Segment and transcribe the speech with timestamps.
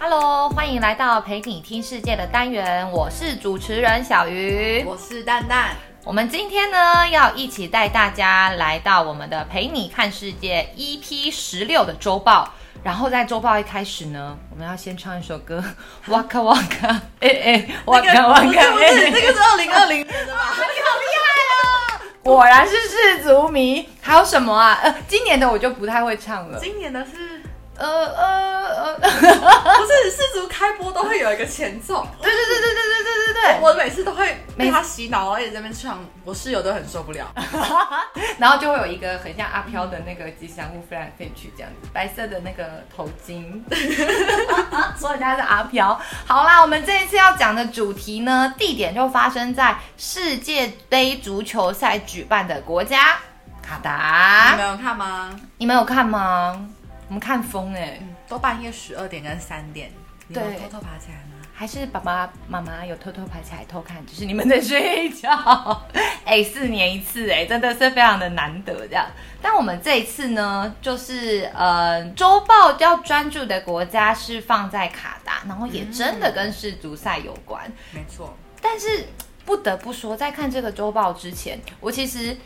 [0.00, 5.76] Hello，欢迎来到陪你听世界的单元，我是主持人小鱼，我是蛋蛋。
[6.04, 12.48] 我们今天呢，要一起带大家来到我们的陪你看世界 EP 十六的周报。
[12.84, 15.62] 然后在周报一开始呢，我们要先唱一首歌，
[16.06, 16.86] 哇卡哇卡，
[17.18, 20.54] 哎哎，哇卡哇卡，哎，这个是二零二零年的吧？
[20.54, 22.00] 你好厉害哦！
[22.22, 23.88] 果然是世足迷。
[24.00, 24.78] 还有什么啊？
[24.80, 26.58] 呃，今年的我就不太会唱了。
[26.60, 27.37] 今年的是。
[27.78, 37.32] 呃呃呃， 不是世足开播都会有一个前奏，对对对对对对对对对，我每次都会被他洗脑，而且在那边唱，我室友都很受不了，
[38.38, 43.62] 然后就会有一个很像阿飘的那个吉祥物飞来飞去这样子，白色的那个头巾，
[44.98, 45.98] 说人家是阿飘。
[46.26, 53.18] 好啦，我们这一次要讲的主题呢，地点就发生在世界杯足球赛举办的国家
[53.62, 54.56] 卡达。
[54.56, 55.40] 你们有看吗？
[55.58, 56.68] 你们有看吗？
[57.08, 59.90] 我们看风哎、欸，都半夜十二点跟三点，
[60.26, 61.36] 你有偷偷爬起来吗？
[61.54, 64.04] 还是爸爸妈妈有偷偷爬起来偷看？
[64.04, 65.28] 只是你们在睡觉。
[66.24, 69.06] 哎，四年一次哎，真的是非常的难得这样。
[69.40, 77.64] 但我们这一次呢，就是呃，周报要专注的国家是放在卡达，然后也真的跟世足赛有关。
[77.66, 78.36] 嗯、没错。
[78.60, 79.06] 但是
[79.46, 82.36] 不得不说，在看这个周报之前，我其实。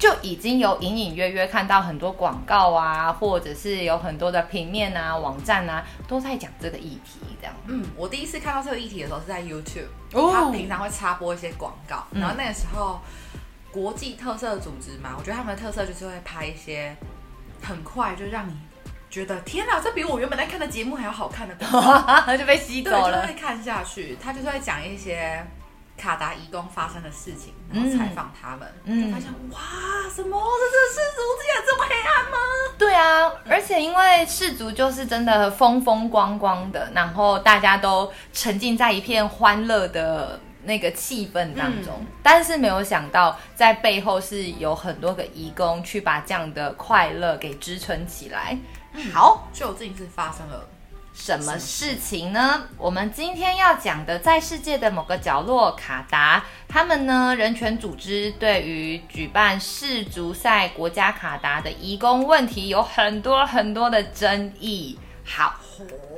[0.00, 7.20] 就已经有隐隐约约看到很多广告啊，或者是有很多的平面啊、网站啊，都在讲这个议题。
[7.38, 12.98] 这样，嗯，我第一次看到这个议题的时候是在 YouTube，哦，他平常会插播一些广告，然后那个时候
[13.70, 16.96] 国际特色组织嘛，我觉得他们的特色就是会拍一些
[17.62, 18.56] 很快就让你
[19.10, 21.54] 觉得天哪，这比我原本在看的节目还要好看的，
[22.38, 24.16] 就被吸走了，就会看下去。
[24.22, 25.46] 他就是会讲一些。
[26.00, 29.60] 卡达移工发生的事情，然后采访他们，嗯，就发现哇，
[30.14, 30.40] 什么？
[30.58, 32.38] 这这世族竟然这么黑暗吗？
[32.78, 48.56] 对啊，而且因为世族就是真的风风光光的，然后大家都沉浸在一片欢乐的那个气氛当中，嗯，但是没有想到在背后是有很多个移工去把这样的快乐给支撑起来。
[48.94, 50.66] 嗯，好，究竟是发生了。
[51.20, 52.62] 什么事情呢？
[52.78, 64.98] 我们今天要讲的，在世界的某个角落，卡达，他们呢，人权组织对于举办世足赛国家卡达的移工问题有很多很多的争议。
[65.30, 65.60] 好。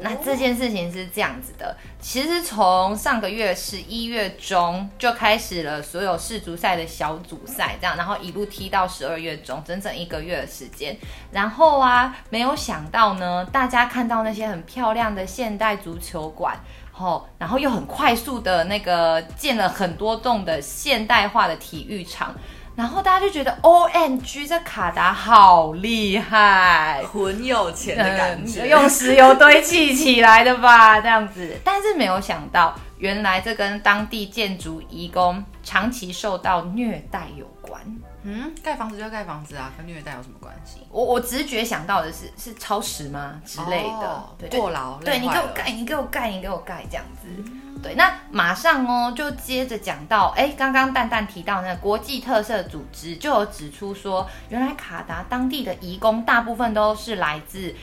[0.00, 10.96] 那这件事情是这样子的，其实从上个月十一月中就开始了所有世足赛的小组赛，这样，然后一路踢到十二月中，整整一个月的时间。
[11.30, 16.58] 然后啊，没有想到呢，大家看到那些很漂亮的现代足球馆，
[16.96, 22.34] 哦，然后又很快速的那个建了很多栋的现代化的体育场。
[22.74, 31.54] 然后大家就觉得，OMG，这卡达好厉害，很有钱的感觉，嗯，用石油堆砌起来的吧，这样子。
[31.62, 37.82] 但是没有想到，原来这跟当地建筑移工长期受到虐待有关。
[38.22, 40.86] 嗯，盖房子就盖房子啊，跟虐待有什么关系？
[40.88, 44.06] 我我直觉想到的是，是超时吗之类的？
[44.06, 47.26] 哦、对，过劳，对，你给我盖，你给我盖，你给我盖，这样子。
[47.26, 57.74] 嗯对，那马上哦，就接着讲到，哎，刚刚蛋蛋提到那个国际特色组织就有指出说，原来卡达当地的移工大部分都是来自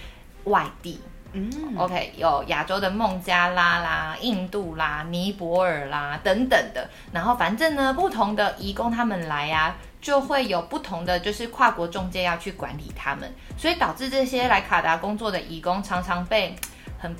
[0.45, 1.01] 外地，
[1.33, 16.55] 嗯，OK，有亚洲的孟加拉啦、印度啦、尼泊尔啦等等的，然后反正呢，不同的移工他们来呀、啊，就会有不同的就是跨国中介要去管理他们，所以导致这些来卡达工作的移工常常被
[16.97, 17.15] 很。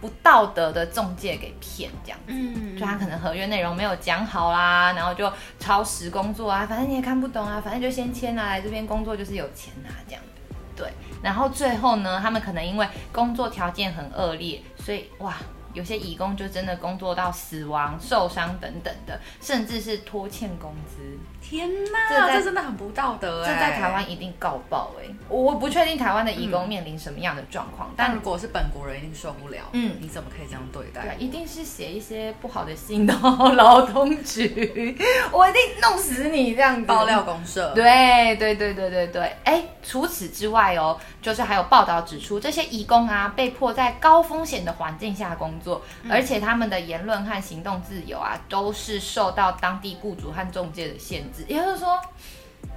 [0.00, 10.22] 不道德的中介给骗这样子，嗯，就他可能合约内容没有讲好啦，然后就超时工作啊，反正你也看不懂啊，反正就先签啊，来这边工作就是有钱啊这样。
[10.22, 10.90] 子，对，
[11.22, 15.36] 然后最后呢，他们可能因为工作条件很恶劣，所以哇。
[15.72, 21.00] 有些义工就真的工作到死亡、受伤等等的，甚至是拖欠工资。
[21.42, 23.54] 天哪，这，这真的很不道德哎！
[23.54, 25.08] 这在台湾一定告爆哎！
[25.28, 29.58] 我不确定台湾的义工面临什么样的状况，嗯，但如果是本国人，一定受不了。
[29.72, 31.02] 嗯，你怎么可以这样对待？
[31.02, 33.14] 对，一定是写一些不好的信到
[33.52, 34.96] 劳动局，
[35.32, 36.86] 我一定弄死你这样子。
[36.86, 37.72] 爆料公社。
[37.74, 45.70] 对对对对对对，哎，除此之外哦，就是还有报道指出，这些义工啊，被迫在高风险的环境下工作。
[45.70, 51.44] 做，而且他们的言论和行动自由啊，都是受到当地雇主和中介的限制。
[51.46, 52.00] 也就是说，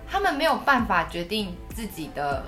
[0.08, 2.46] 他们没有办法决定自己的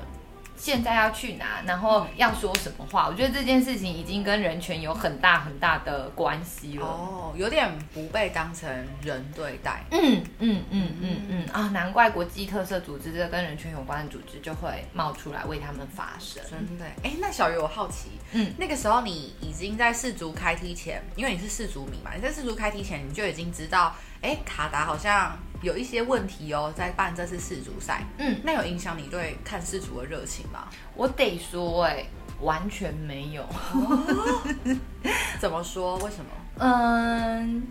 [0.57, 3.07] 现在要去哪，然后要说什么话。
[3.07, 6.85] 我觉得这件事情已经跟人权有很大很大的关系了。
[6.85, 8.69] 哦，有点不被当成
[9.01, 9.83] 人对待。
[9.91, 16.41] 嗯嗯嗯嗯嗯啊，难怪国际特色组织这个跟人权有关的组织就会冒出来为他们发声。
[16.49, 16.85] 真的？
[17.03, 25.37] 哎，那小鱼，我好奇，嗯，那个时候你已经在世足开踢前，因为你是世足迷嘛，你在世足开踢前你就已经知道，哎，卡达好像。
[25.61, 30.67] 有一些问题哦，在办这次世足赛，嗯，那有影响你对看世足的热情吗？
[30.93, 32.05] 我得说，哎，
[32.41, 33.41] 完全没有。
[33.41, 34.43] 哦、
[35.39, 35.95] 怎么说？
[35.99, 36.31] 为什么？
[36.59, 37.63] 嗯。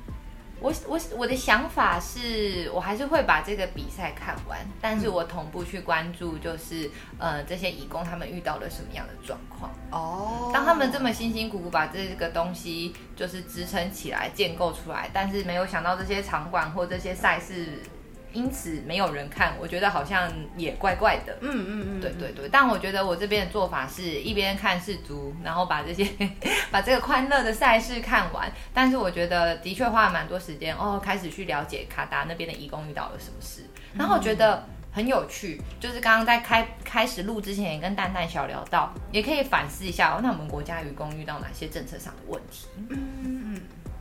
[0.60, 10.50] 我我我的想法是，我还是会把这个比赛看完，但是我同步去关注，就是呃这些义工他们遇到了什么样的状况哦。
[10.54, 17.82] 当他们这么辛辛苦苦把这个东西就是支撑起来、建构出来，但是没有想到这些场馆或这些赛事。
[18.34, 21.38] 因此没有人看，我觉得好像也怪怪的。
[21.40, 22.48] 嗯嗯嗯，对对对。
[22.50, 26.06] 但我觉得我这边的做法是一边看世足，然后把这些
[26.70, 28.52] 把这个欢乐的赛事看完。
[28.74, 33.62] 但是我觉得的确花了蛮多时间哦，开始去了解卡达那边的移工遇到了什么事。
[33.94, 42.66] 然后我觉得很有趣，就是刚刚在开开始录之前也跟蛋蛋小聊到，也可以反思一下哦，那我们国家移工遇到哪些政策上的问题？
[42.90, 42.98] 嗯
[43.54, 43.60] 嗯。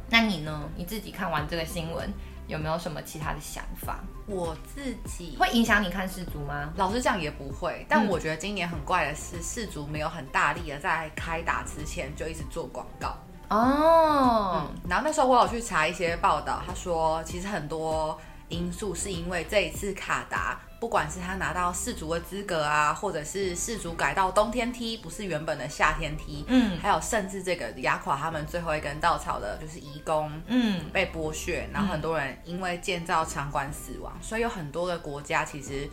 [0.10, 0.70] 那你呢？
[0.76, 2.08] 你自己看完这个新闻？
[2.48, 4.00] 有没有什么其他的想法？
[4.28, 6.72] 我自己会影响你看世足吗？
[6.76, 13.16] 老实讲也不会，但我觉得今年很怪的是，世足没有很大力的在开打之前就一直做广告
[13.50, 14.56] 哦。
[14.56, 18.18] 嗯，然后那时候我有去查一些报道，他说其实很多
[18.50, 20.60] 因素是因为这一次卡达。
[20.84, 35.90] 不管是他拿到世足的资格啊，或者是世足改到冬天踢，不是原本的夏天踢，嗯，还有甚至这个压垮他们最后一根稻草的，就是移工，嗯，被剥削，然后很多人因为建造场馆死亡，所以有很多的国家其实。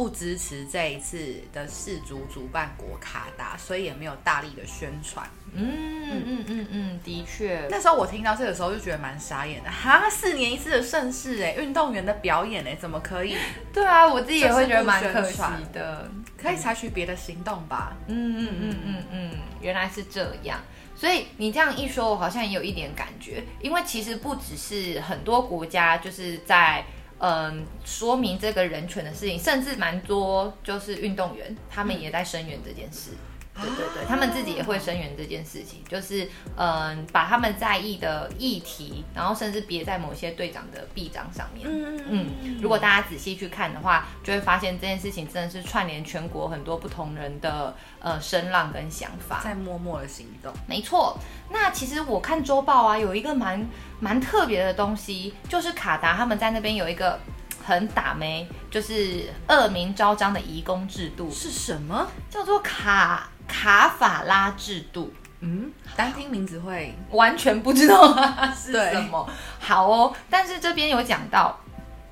[0.00, 5.28] 不支持这一次的世足主办国卡达，所以也没有大力的宣传。
[5.52, 7.68] 嗯嗯嗯嗯，的确。
[7.70, 13.36] 那时候我听到这个时候就觉得蛮傻眼的，哈，四年一次的盛事，哎，运动员的表演，哎，怎么可以？
[13.74, 16.10] 对啊，我自己也会觉得蛮可惜的。
[16.38, 17.94] 可以采取别的行动吧。
[18.06, 19.30] 嗯嗯嗯嗯嗯，
[19.60, 20.58] 原来是这样。
[20.96, 26.82] 所以你这样一说，我好像也有一点感觉，因为其实不只是很多国家就是在。
[27.20, 33.10] 嗯，说明这个人权的事情，甚至蛮多就是运动员，他们也在声援这件事。
[33.60, 41.66] 对对对，他们自己也会声援这件事情，就是嗯，把他们在意的议题，然后甚至别在某些队长的臂章上面。
[41.70, 50.52] 嗯嗯，如果大家仔细去看的话，就会发现这件事情真的是串联全国很多不同人的呃声浪跟想法，在默默的行动。
[50.66, 51.18] 没错，
[51.50, 53.66] 那其实我看周报啊，有一个蛮
[54.00, 57.18] 蛮特别的东西，就是卡达他们在那边有一个
[57.64, 62.08] 很打没，就是恶名昭彰的移工制度是什么？
[62.30, 63.28] 叫做卡。
[63.50, 68.14] 卡法拉制度，嗯，单听名字会完全不知道
[68.54, 69.28] 是什么。
[69.58, 71.58] 好哦，但是这边有讲到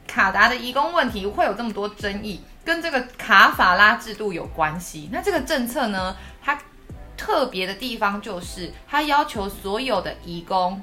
[0.07, 5.09] 卡达的移工问题会有这么多争议，跟这个卡法拉制度有关系。
[5.13, 6.59] 那这个政策呢，它
[7.17, 10.83] 特别的地方就是它要求所有的移工。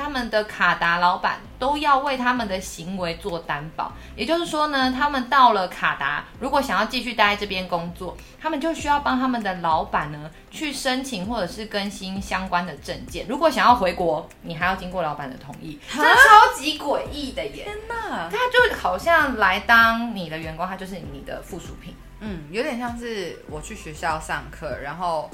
[0.00, 13.26] 他们的卡达老板都要为他们的行为做担保，也就是说呢，他们到了卡达，如果想要继续待在这边工作，他们就需要帮他们的老板呢去申请或者是更新相关的证件。
[13.28, 17.64] 如果想要回国，你还要经过老板的同意，这超级诡异的耶！
[17.64, 21.94] 天哪，他就好像来当你的员工，他就是你的附属品。
[22.20, 25.30] 嗯，有点像是我去学校上课，然后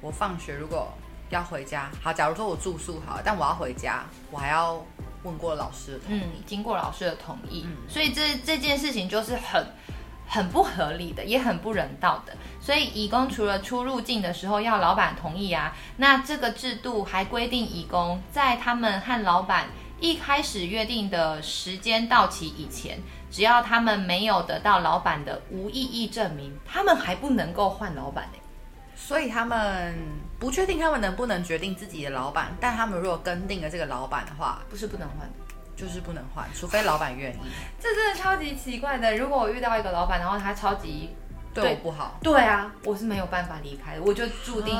[0.00, 0.90] 我放学如果。
[1.30, 2.12] 要回家，好。
[2.12, 4.84] 假如说我住宿好，但我要回家，我还要
[5.22, 9.66] 问过老师的同意，嗯，经过老师的同意，嗯，所以这这件事情就是很
[10.28, 12.32] 很不合理的，也很不人道的。
[12.60, 19.66] 所以，义工除了出入境的时候要老板同意啊，那这个制度还规定，义工在他们和老板
[20.00, 28.38] 一开始约定的时间到期以前，只要他们没有得到老板的无异议证明，他们还不能够换老板呢。
[28.96, 29.94] 所以他们
[30.38, 35.28] 不确定他们能不能决定自己的老板，但他们如果跟定了这个老板的话，不是不能换，
[35.76, 37.38] 就是不能换，除非老板愿意。
[37.80, 39.16] 这真的超级奇怪的。
[39.16, 41.10] 如果我遇到一个老板，然后他超级。
[41.62, 44.74] 对我不好，对啊，我是没有办法离开的，我就注定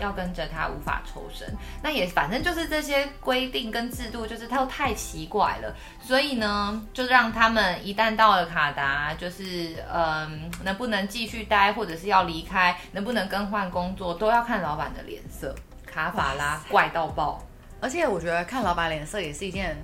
[0.00, 1.46] 要跟着他，无法抽身。
[1.82, 5.74] 那也反正就是这些规定跟制度，就是他都太奇怪了。
[6.00, 15.54] 所以呢，就让他们一旦到了卡达，就是嗯，能不能继续待，或者是要离开，能不能更换工作，都要看老板的脸色。
[15.84, 17.42] 卡法拉怪到爆，
[17.78, 19.76] 而且我觉得看老板脸色也是一件。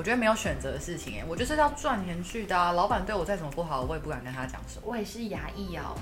[0.00, 2.72] 我我觉得没有选择的事情，哎，我就是要赚钱去的啊。
[2.72, 4.84] 老板对我再怎么不好，我也不敢跟他讲什么。
[4.86, 5.94] 我也是牙医哦，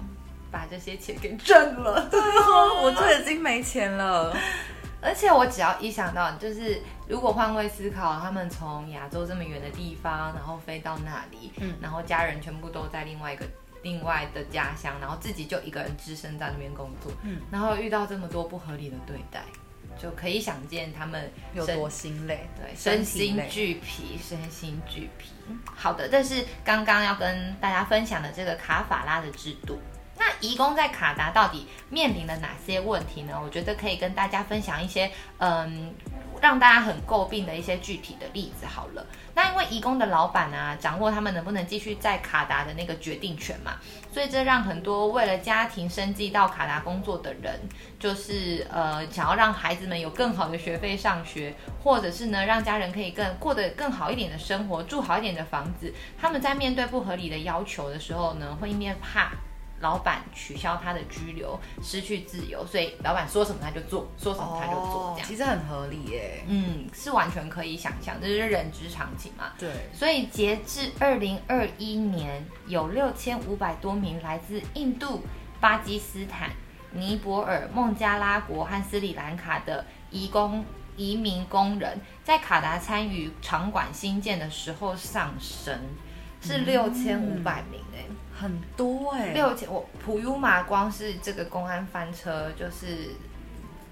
[0.52, 2.08] 把这些钱给挣了。
[2.08, 4.32] 对啊，我这已经没钱了。
[5.02, 13.44] 而且我只要一想到，就是如果换位思考，他们从亚洲这么远的地方，然后飞到那里，嗯，然后家人全部都在另外一个
[13.82, 19.42] 另外的家乡，然后自己就一个人只身在那边工作，嗯，然后遇到这么多不合理的对待，
[20.00, 25.30] 就可以想见他们有多心累，对，身心俱疲，身心俱疲。
[25.74, 29.78] 好的，这是刚刚要跟大家分享的这个卡法拉的制度。
[30.16, 33.40] 那移工在卡达到底面临了哪些问题呢？
[33.40, 35.94] 我觉得可以跟大家分享一些，嗯，
[36.48, 38.64] 让大家很诟病的一些具体的例子。
[38.64, 43.72] 好了，那因为移工的老板啊，掌握他们能不能继续在卡达的那个决定权嘛，
[44.10, 47.60] 所以这让很多为了家庭生计到卡达工作的人，
[47.98, 59.32] 就是呃，想要让孩子们有更好的学费上学，或者是呢，让家人可以更过得更好一点的生活，住好一点的房子，他们在面对不合理的要求的时候呢，会一面怕。
[59.80, 66.42] 老板取消他的居留，失去自由，所以老板说什么他就做，说什么他就做，这样、哦、其实很合理耶。
[66.48, 69.52] 嗯，是完全可以想象，这是人之常情嘛。
[69.58, 75.22] 对，所以截至二零二一年，有六千五百多名来自印度、
[75.60, 76.50] 巴基斯坦、
[76.92, 80.64] 尼泊尔、孟加拉国和斯里兰卡的移工
[80.96, 85.78] 移民工人，在卡达参与场馆新建的时候上升，
[86.40, 88.02] 是六千五百名哎。
[88.08, 93.10] 嗯很多哎、欸，六千我普悠玛光是这个公安翻车，就是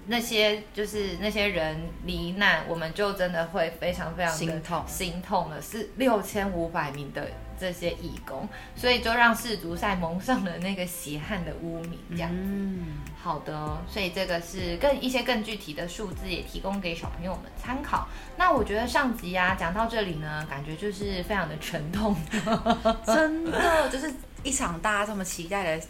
[0.05, 5.61] 那些就是那些人罹难，我们就真的会非常非常的心痛心痛了。
[5.61, 7.27] 是六千五百名的
[7.59, 11.99] 这些义工，所以就让世足赛蒙上了那个血汗的污名。
[12.11, 18.07] 这样，嗯，好的，所以这个是更一些更具体的数字，也提供给小朋友们参考。
[18.37, 22.15] 那我觉得上集啊讲到这里呢，感觉就是非常的沉痛，
[23.05, 24.13] 真的就是。
[24.43, 25.85] 一场大家这么期待的，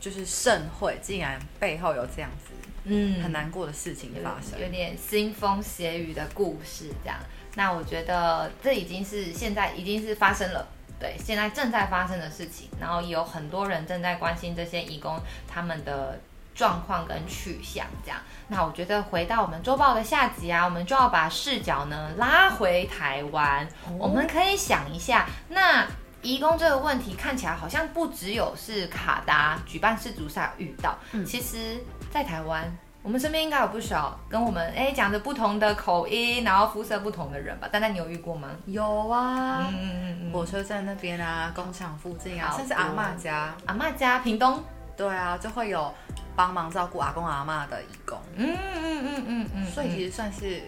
[0.00, 2.52] 就是盛会，竟然背后有这样子，
[2.84, 7.16] 嗯，很难过的事情发生，有，有点腥风血雨的故事，这样。
[7.54, 10.66] 那我觉得这已经是现在已经是发生了，
[10.98, 16.20] 对，现在正在发生的事情，然后也有很多人正在关心这些义工他们的
[16.54, 18.18] 状况跟去向，这样。
[18.48, 25.86] 那我觉得回到我们周报的下集啊，我们就要把视角呢拉回台湾，哦，我们可以想一下，那。
[26.22, 31.78] 移工这个问题看起来好像不只有是卡达举办世足赛遇到，嗯，其实，
[32.12, 32.64] 在台湾，
[33.02, 37.68] 我们身边应该有不少跟我们哎讲着不同的口音，然后肤色不同的人吧？
[37.68, 38.50] 丹丹，你有遇过吗？
[38.66, 44.62] 有啊，嗯嗯嗯，火车站那边啊，工厂附近啊，甚至阿嬷家，阿嬷家，屏东，
[44.96, 45.92] 对啊，就会有
[46.36, 50.62] 帮忙照顾阿公阿嬷的移工，嗯嗯嗯嗯嗯，所以其实算是。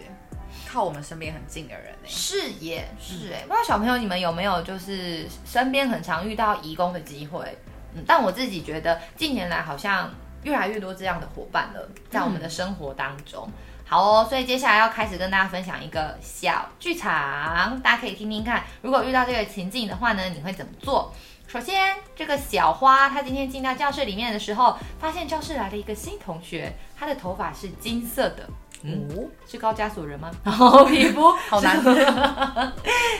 [0.67, 2.07] 靠我们身边很近的人呢？
[2.07, 7.57] 是耶是哎，不知道小朋友你们有没有就是身边很常遇到移工的机会？
[7.93, 13.47] 嗯，但我自己觉得近年来好像越来越多这样的伙伴了，在我们的生活当中。
[13.47, 13.53] 嗯、
[13.85, 21.13] 好哦，所以接下来要开始跟大家分享一个小剧场，大家可以听听看，如果遇到这个情境的话呢，你会怎么做？
[21.47, 28.49] 首先，这个小花她今天进到教室里面的时候，发现教室来了一个新同学，她的头发是金色的。
[28.83, 30.29] 嗯，是高加索人吗？
[30.43, 31.93] 然 后皮肤好难看。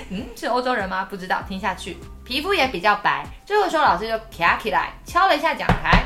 [0.10, 1.06] 嗯，是欧洲人吗？
[1.10, 1.42] 不知道。
[1.48, 3.26] 听下去，皮肤也比较白。
[3.46, 6.04] 这个时候老师就爬起来，敲了一下讲台。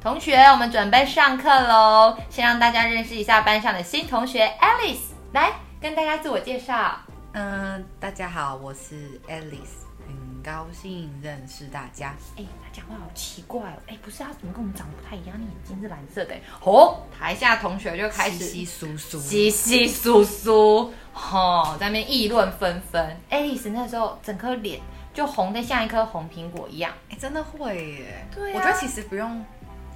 [0.00, 2.16] 同学，我们准备上课喽。
[2.30, 6.96] 先让大家认识一下班上的新同学 Alice，来跟大家自我介绍。
[7.32, 9.87] 嗯，大家好，我是 Alice。
[10.48, 12.14] 高兴认识大家。
[12.38, 13.76] 哎，他讲话好奇怪哦。
[13.86, 15.36] 哎，不是，他怎么跟我们长得不太一样？
[15.38, 16.34] 你眼睛是蓝色的。
[16.62, 23.14] 哦，台下同学就开始稀稀疏疏，稀稀疏疏，哦，在那边议论纷纷。
[23.28, 24.80] 爱丽丝那时候整颗脸
[25.12, 26.90] 就红的像一颗红苹果一样。
[27.10, 28.26] 哎，真的会耶。
[28.34, 29.44] 对啊，我觉得其实不用。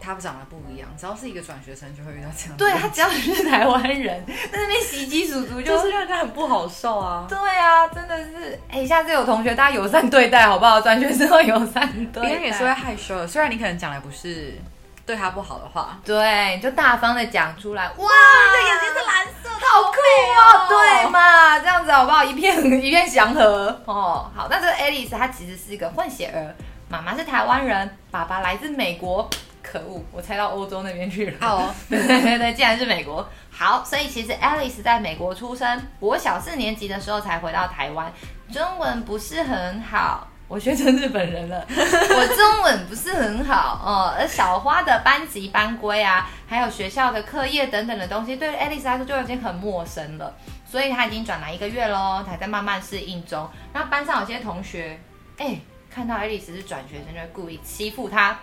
[0.02, 2.56] 他长得不一样，只要是一个转学生就会遇到这样。
[2.56, 7.24] 对，他只要是台湾人，在那边袭击叔叔，就是让人家很不好受啊。
[7.28, 10.80] 对啊，真的是，哎、欸，下次有同学大家友善对待好不好？
[10.80, 13.28] 转学生会友善对待，别人也是会害羞的。
[13.28, 14.58] 虽然你可能讲的不是
[15.06, 17.84] 对他不好的话，对，就大方的讲出来。
[17.84, 19.98] 哇，你的眼睛是蓝色的，好酷
[20.36, 21.58] 哦，对嘛？
[21.60, 22.24] 这样子好不好？
[22.24, 24.30] 一片一片祥和哦。
[24.34, 26.54] 好，那这个 Alice 她其实是一个混血儿，
[26.88, 29.30] 妈妈是台湾人，爸爸来自美国。
[29.72, 31.38] 可恶，我猜到欧洲那边去了。
[31.40, 31.70] 哦、oh.
[31.88, 33.26] 对对对，竟然是美国。
[33.50, 38.12] 好，所以其实 Alice 在美国出生，我小四年级的时候才回到台湾，
[38.52, 40.28] 中文不是很好。
[40.48, 44.14] 我学成日本人了， 我中文不是很好哦。
[44.18, 50.34] 而小花的班级班规啊，还有学校的课业等等的东西，对 Alice 来说就已经很陌生了，
[50.70, 53.48] 所以她已经转来一个月喽，还在慢慢适应中。
[53.72, 55.00] 那班上有些同学，
[55.38, 55.58] 哎，
[55.90, 58.38] 看到 Alice 是转学生，就会故意欺负她。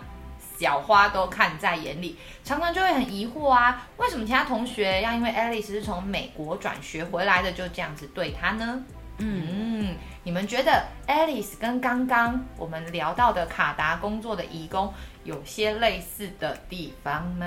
[0.60, 8.84] 小花都看在眼里，常常就会很疑惑啊，为什么其他同学要因为 Alice 是从美国转学回来的，就这样子对她呢？
[9.16, 9.46] 嗯，
[9.88, 14.92] 嗯，你们觉得 Alice 跟刚刚我们聊到的卡达工作的移工
[15.24, 17.46] 有些类似的地方吗？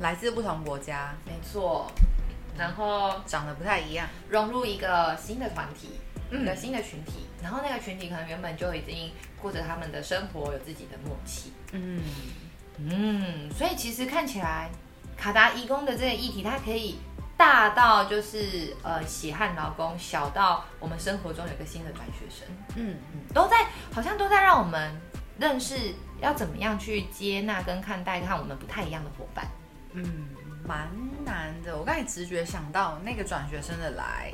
[0.00, 1.86] 来自不同国家，没错，
[2.58, 5.90] 然后长得不太一样，融入一个新的团体。
[6.30, 11.52] 一个新的群体，然后那个群体可能原本就已经过着他们的生活，有自己的默契。
[11.72, 12.00] 嗯
[12.78, 14.68] 嗯，所以其实看起来
[15.16, 16.98] 卡达移工的这个议题，它可以
[17.36, 22.46] 大到就是呃血汗劳工，小到我们生活中有个新的转学生。
[22.74, 25.00] 嗯嗯，都在好像都在让我们
[25.38, 29.46] 认识要怎么样去接纳跟看待看我们不太一样的伙伴。
[29.92, 30.26] 嗯，
[30.66, 30.90] 蛮
[31.24, 31.76] 难的。
[31.76, 34.32] 我刚才直觉想到那个转学生的来。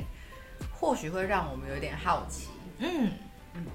[0.83, 2.49] 或许会让我们有点好奇，
[2.79, 3.09] 嗯
[3.53, 3.65] 嗯，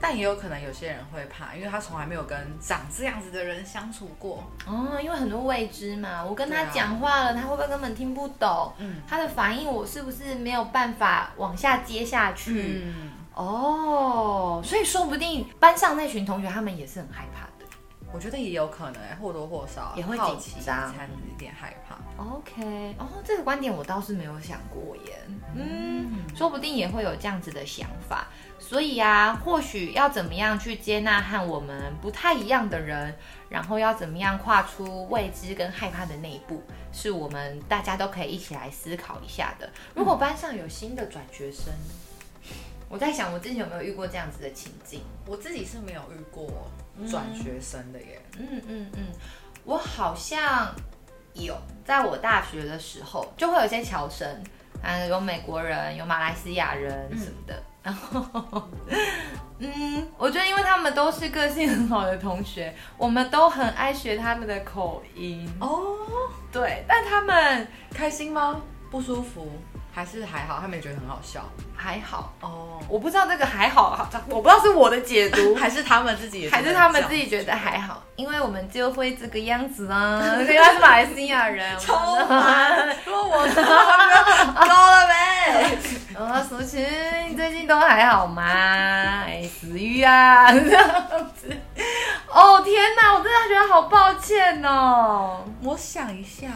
[0.00, 6.22] 但也有可能有些人会怕，因为他从来没有跟长这样子的人相处过哦，因为很多未知嘛。
[6.22, 8.72] 我跟他讲话了，啊、他会不会根本听不懂？
[8.78, 12.84] 嗯，他的反应我是不是没有办法往下接下去？
[12.84, 17.66] 嗯，哦，所以说不定班上那群同学他们也是很害怕的。
[18.12, 21.96] 我觉得也有可能，或多或少也会紧张，才有点害怕。
[22.16, 25.18] OK，哦，这个观点我倒是没有想过耶。
[25.54, 28.28] 嗯，说不定也会有这样子的想法。
[28.58, 33.14] 所以啊，或许要怎么样去接纳和我们不太一样的人，
[33.48, 39.68] 然后要怎么样跨出未知跟害怕的那一步，是我们大家都可以一起来思考一下的。
[39.94, 41.72] 如果班上有新的转学生，
[42.88, 45.02] 我在想我之前有没有遇过这样子的情境？
[45.26, 46.70] 我自己是没有遇过
[47.10, 48.22] 转学生的耶。
[48.38, 49.06] 嗯嗯嗯，嗯，
[49.64, 50.72] 我好像。
[51.34, 54.28] 有，在我大学的时候，就会有一些侨生，
[54.82, 57.54] 嗯，有美国人，有马来西亚人什么的。
[57.54, 58.68] 嗯、然后，
[59.58, 65.48] 嗯，我觉得因为他们都是个性很好的同学，我们都很爱学他们的口音。
[65.60, 65.96] 哦，
[66.52, 68.60] 对，但他们开心吗？
[68.90, 69.50] 不舒服？
[69.94, 70.58] 还是还好？
[70.60, 71.42] 他们也觉得很好笑。
[71.76, 80.22] 还好哦，我不知道这个还好，我不知道是我的解读， 还是他们自己，还是他们自己觉得还好，因为我们就会这个样子啊。
[80.40, 82.96] 因为他是马来西亚人， 超烦。
[83.04, 85.76] 说我是 高了没？
[86.14, 86.86] 哦，苏晴，
[87.28, 88.42] 你最近都还好吗？
[88.44, 90.88] 哎，死鱼啊，这样
[91.34, 91.50] 子。
[92.28, 95.44] 哦天哪，我真的觉得好抱歉哦。
[95.62, 96.48] 我想一下，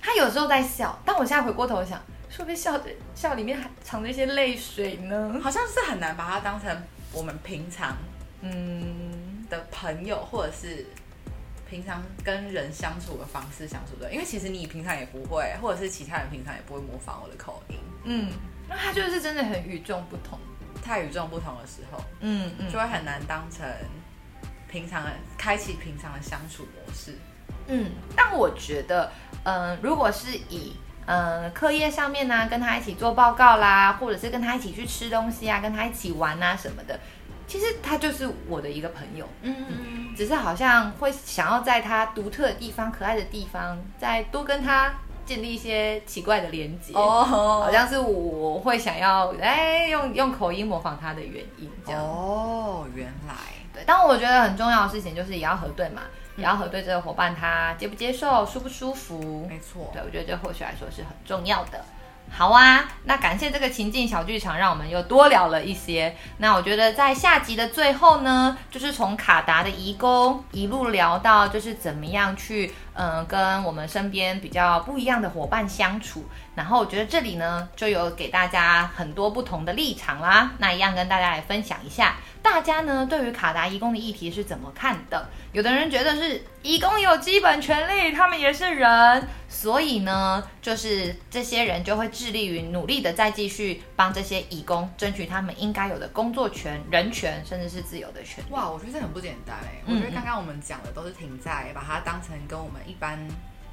[0.00, 2.00] 他有时候在笑，但我现在回过头想。
[2.36, 5.40] 会不会笑的笑里面还藏着一些泪水呢？
[5.42, 7.96] 好像是很难把它当成我们平常
[8.42, 10.86] 嗯的朋友，或者是
[11.68, 14.12] 平常跟人相处的方式相处的。
[14.12, 17.76] 因为其实你平常也不会，或者是其他人平常也不会模仿我的口音。
[18.04, 18.30] 嗯，
[18.68, 20.38] 那他就是真的很与众不同，
[20.82, 23.66] 太与众不同的时候，嗯嗯，就会很难当成
[24.68, 27.16] 平常的开启平常的相处模式。
[27.68, 29.10] 嗯，但我觉得，
[29.44, 36.98] 嗯、呃，如果是以嗯，课业上面呢、啊，跟他一起做报告啦，或者是跟他一起去吃东西啊，跟他一起玩啊什么的，
[37.46, 39.26] 其实他就是我的一个朋友。
[39.42, 44.92] 嗯嗯，只是好像会想要在他独特的地方、可爱的地方，再多跟他
[45.24, 46.92] 建立一些奇怪的连接。
[46.94, 47.22] 哦，
[47.64, 52.02] 好像是我会想要哎，用用口音模仿他的原因这样。
[52.02, 53.34] 哦，原来。
[53.72, 56.02] 对，但我觉得很重要的事情就是也要核对嘛。
[56.36, 59.46] 然后核对这个伙伴他接不接受，舒不舒服？
[59.48, 61.84] 没错，对，我觉得这或许来说是很重要的。
[62.28, 66.16] 好啊，那感谢这个情境小剧场，让我们又多聊了一些。
[66.38, 76.24] 那我觉得在下集的最后呢，就是从卡达的移工一路聊到，就是怎么样去嗯跟我们身边比较不一样的伙伴相处。
[76.54, 80.52] 然后我觉得这里呢，就有给大家很多不同的立场啦。
[80.58, 82.16] 那一样跟大家来分享一下。
[82.42, 85.28] 大家呢，对于卡达义工的议题是怎么看的？
[85.52, 98.52] 有的人觉得是义工有基本权利，他们也是人，所以呢，就是这些人就会致力于努力的再继续帮这些义工争取他们应该有的工作权、人权，甚至是自由的权利。
[98.52, 99.82] 哇，我觉得这很不简单哎！
[99.86, 103.18] 我觉得刚刚我们讲的都是停在把它当成跟我们一般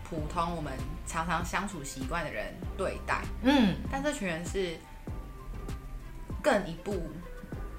[0.09, 0.73] 普通、我们
[1.05, 4.77] 常常相处习惯的人对待，嗯，但这群人是
[6.41, 7.01] 更一步。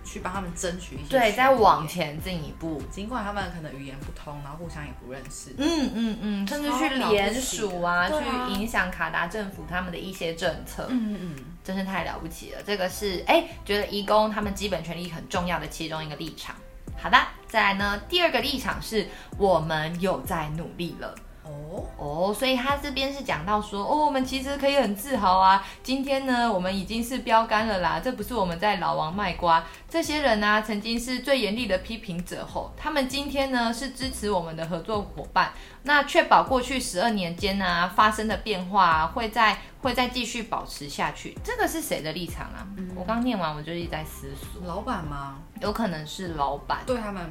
[0.06, 2.82] 去帮他们争取一些，对，再往前进一步。
[2.90, 12.62] 尽管他们可能语言不通，然后互相也不认识，嗯嗯嗯，甚至去联署啊，去影响卡达政府他们的一些政策，嗯嗯，真是太了不起了。
[12.66, 16.54] 这个是哎，觉得移工他们基本权利很重要的其中一个立场。
[16.98, 17.16] 好的，
[17.54, 19.06] 再来呢，第二个立场是
[19.38, 21.14] 我们有在努力了。
[21.44, 25.64] 哦哦，所以他这边是讲到说，哦，我们其实可以很自豪啊。
[25.82, 28.00] 今天呢，我们已经是标杆了啦。
[28.02, 35.52] 这不是我们在老王卖瓜，这些人呢、啊，曾经是最严厉的批评者后，他们今天呢是支持我们的合作伙伴。
[35.82, 41.36] 那确保过去十二年间呢、啊、发生的变化、啊、会在会再继续保持下去。
[41.44, 42.66] 这个是谁的立场啊？
[42.76, 45.36] 嗯、我刚念完，我就一直在思索，老板吗？
[45.60, 47.30] 有可能是老板对他们。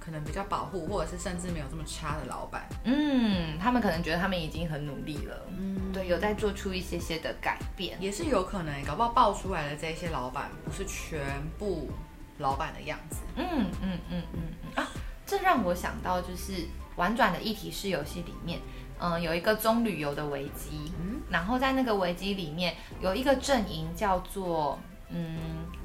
[0.00, 11.20] 可能比较保护，或者是甚至没有这么差的老板，嗯，他们可能觉得他们已经很努力了，嗯，对，有在做出一些些的改变，也是有可能，搞不好爆出来的这些老板不是全
[11.58, 11.90] 部
[12.38, 13.46] 老板的样子，嗯
[13.82, 14.82] 嗯嗯嗯嗯。
[14.82, 14.88] 啊，
[15.26, 18.58] 这让我想到就是婉转的议题式游戏里面，
[18.98, 24.78] 嗯、呃，有一个棕榈油的危机，嗯，然后在那个危机里面有一个阵营叫做
[25.10, 25.36] 嗯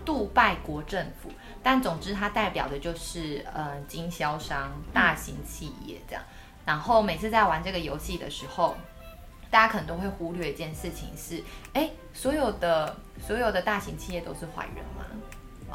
[0.05, 1.29] 杜拜国政府。
[1.65, 6.23] 但总之，它代表的就是嗯、呃，经销商、大型企业这样。
[6.63, 8.77] 然后每次在玩这个游戏的时候，
[9.49, 15.05] 大家可能都会忽略一件事情是：哎，所有的所有的大型企业都是坏人吗？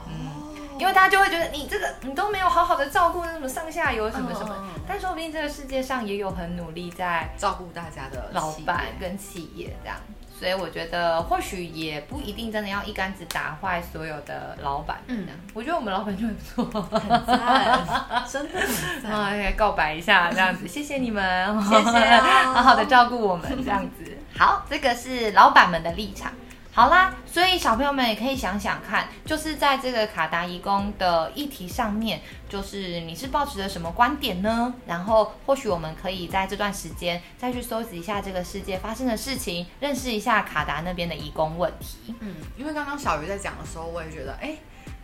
[0.06, 4.68] 嗯，因为大家就会觉得你这个你都没有好好的照顾那什么上下游什么什么。
[4.86, 9.98] 但说不定这个世界上也有很努力在照顾大家的老板跟企业这样。
[10.40, 14.96] 所以我觉得或许也不一定真的要一竿子打坏所有的老板。
[15.06, 17.84] 嗯，我觉得我们老板就很不错，很赞，
[18.26, 19.12] 真的很赞。
[19.20, 24.16] 哎，告白一下这样子，谢谢你们，谢谢、哦， 好好的照顾我们这样子。
[24.34, 26.32] 好，这个是老板们的立场。
[26.72, 34.72] 好啦，所以小朋友们也可以想想看，就是在这个卡达移工的议题上面，就是你是抱持着什么观点呢？
[34.86, 42.14] 然后或许我们可以在这段时间再去搜集一下这个世界发生的事情，认识一下卡达那边的移工问题。
[42.20, 44.56] 嗯，因为刚刚小鱼在讲的时候，我也觉得，哎，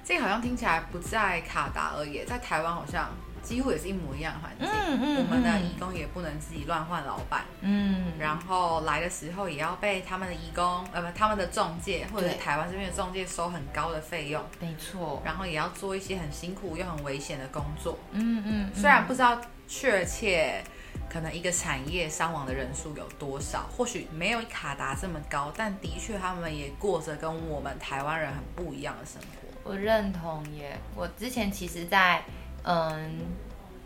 [0.05, 3.11] 这好像听起来不在卡达而已，在台湾好像。
[3.47, 20.65] 几乎也是一模一样的环境，嗯嗯，我们的义工也不能自己乱换老板，嗯，然后来的时候也要被他们的义工，呃不，他们的中介或者是台湾这边的中介收很高的费用，没错，然后也要做一些很辛苦又很危险的工作，嗯嗯，虽然不知道确切
[21.09, 29.71] 可能一个产业伤亡的人数有多少，或许没有卡达这么高，但的确他们也过着跟我们台湾人很不一样的生活。
[29.71, 32.23] 我认同耶，我之前其实，在
[32.67, 33.19] 嗯，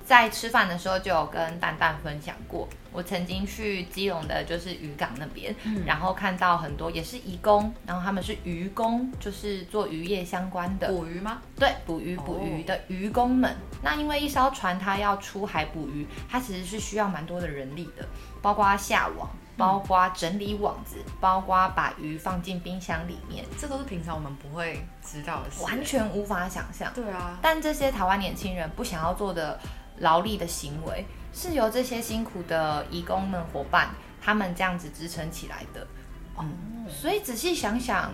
[0.05, 10.88] 在吃饭的时候就有跟蛋蛋分享过，我曾经去基隆的，就是渔港那边，嗯，然后看到很多也是移工，然后他们是渔工，就是做渔业相关的。
[10.88, 11.43] 捕鱼吗？
[11.57, 13.55] 对，捕鱼捕鱼的渔工们。
[13.83, 18.05] 那因为一艘船它要出海捕鱼，它其实是需要蛮多的人力的，
[18.40, 19.29] 包括下网。
[19.61, 26.90] 包括整理网子，包括把鱼放进冰箱里面，这都是平常我们不会知道的事，完全无法想象。
[26.94, 29.61] 对啊，但这些台湾年轻人不想要做的
[29.99, 35.87] 劳力的行为，是由这些辛苦的义工们伙伴他们这样子支撑起来的。
[36.38, 38.11] 嗯，所以仔细想想。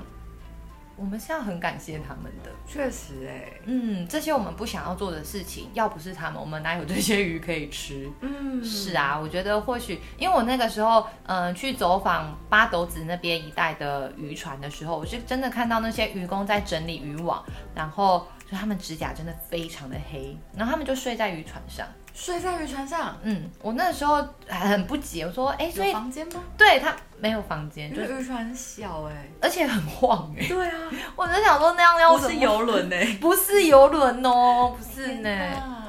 [0.97, 8.11] 我们是要很感谢他们的，确实哎，嗯，这些我们不想要做的事情，要不是他们，我们哪有这些鱼可以吃？
[8.23, 21.87] 嗯，是啊，我觉得或许，因为我那个时候，嗯、呃，去走访八斗子那边一带的渔船的时候，我是真的看到那些渔工在整理渔网，然后就他们指甲真的非常的黑，然后他们就睡在渔船上。
[22.19, 26.43] 睡在渔船上，嗯，我那时候还很不解，我说，哎，所以房间吗？
[26.57, 30.47] 对，他没有房间，就是渔船很小哎，而且很晃哎。
[30.49, 30.79] 对啊，
[31.15, 35.31] 我就想说那样要不是游轮呢， 不是游轮哦，不是呢，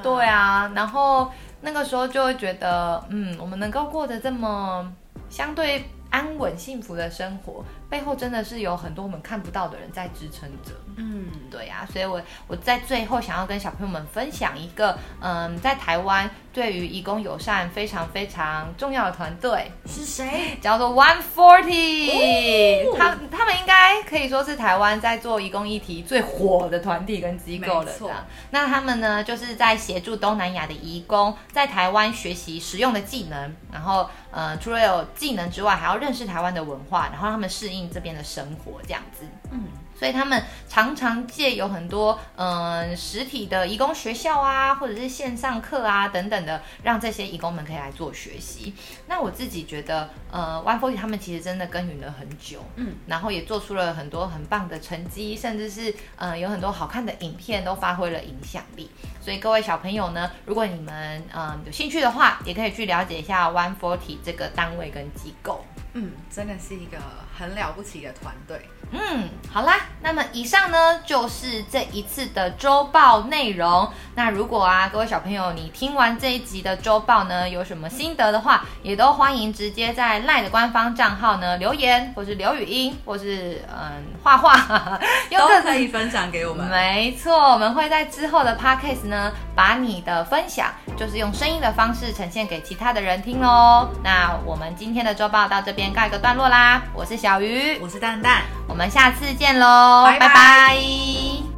[0.04, 4.86] 对啊，然后那个时候就会觉得，嗯，我们能够过得这么
[5.30, 7.64] 相对安稳幸福的生活。
[7.90, 20.58] 背后真的是有很多我们看不到的人在支撑着，嗯，对呀、啊，所以我我在最后想要跟小朋友们分享一个，嗯，在台湾对于义工友善非常非常重要的团队是谁？
[20.60, 27.86] 叫做 One Forty，他他们应该可以说是台湾在做义工议题最火的团体跟机构了。
[27.86, 28.12] 没错，
[28.52, 37.77] 那他们呢，就是在协助东南亚的义工在台湾学习实用的技能，然后，呃，除了有技能之外，还要认识台湾的文化，然后他们适应。
[37.92, 39.66] 这边的生活这样子，嗯，
[39.98, 48.74] 所以他们常常借有很多嗯实体的义工学校啊，或者是线上课啊等等的，让这些义工们可以来做学习。
[49.08, 58.90] 那我自己觉得，呃，One Forty 他们其实真的耕耘了很久，嗯，然后也做出了很多很棒的成绩，甚至是呃有很多好看的影片都发挥了影响力。
[59.22, 65.66] 所以各位小朋友呢，如果你们嗯、呃、有兴趣的话，也可以去了解一下 One Forty 这个单位跟机构。
[66.00, 67.00] 嗯，真的是一个
[67.36, 68.62] 很了不起的团队。
[68.92, 73.92] 嗯，好啦，那么以上呢就是这一次的周报内容。
[74.16, 86.66] 那如果啊，各位小朋友，你听完这一集的周报呢，有什么心得的话，也都欢迎直接在 LINE 的官方账号呢留言，或是留语音，或是嗯画画，都 可以分享给我们。
[86.70, 93.90] 没错，我们会在之后的 Podcast 呢，把你的分享就是用声音的方式呈现给其他的人听喽。
[94.02, 96.82] 那我们今天的周报到这边告一个段落啦。
[96.94, 98.44] 我是小鱼，我是蛋蛋。
[98.68, 100.28] 我们下次见喽，拜拜。
[100.28, 101.57] 拜拜。